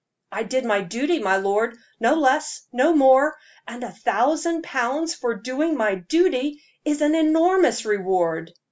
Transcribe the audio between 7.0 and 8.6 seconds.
an enormous reward."